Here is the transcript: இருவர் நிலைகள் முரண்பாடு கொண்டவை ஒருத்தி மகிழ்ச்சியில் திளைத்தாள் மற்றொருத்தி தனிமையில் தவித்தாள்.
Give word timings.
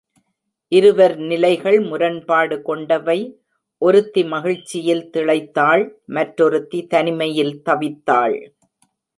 இருவர் 0.71 1.13
நிலைகள் 1.17 1.77
முரண்பாடு 1.81 2.61
கொண்டவை 2.61 3.17
ஒருத்தி 3.81 4.23
மகிழ்ச்சியில் 4.23 5.05
திளைத்தாள் 5.13 5.85
மற்றொருத்தி 6.17 6.81
தனிமையில் 6.87 7.55
தவித்தாள். 7.69 8.37